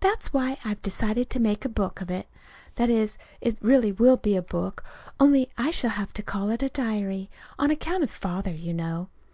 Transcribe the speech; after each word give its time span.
That's 0.00 0.32
why 0.32 0.56
I've 0.64 0.80
decided 0.80 1.28
to 1.28 1.38
make 1.40 1.62
a 1.66 1.68
book 1.68 2.00
of 2.00 2.10
it 2.10 2.26
that 2.76 2.88
is, 2.88 3.18
it 3.42 3.58
really 3.60 3.92
will 3.92 4.16
be 4.16 4.34
a 4.34 4.40
book, 4.40 4.82
only 5.20 5.50
I 5.58 5.70
shall 5.72 5.90
have 5.90 6.14
to 6.14 6.22
call 6.22 6.48
it 6.48 6.62
a 6.62 6.68
diary, 6.70 7.28
on 7.58 7.70
account 7.70 8.02
of 8.02 8.10
Father, 8.10 8.52
you 8.54 8.72
know. 8.72 9.10